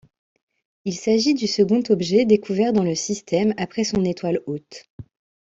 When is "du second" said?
1.35-1.83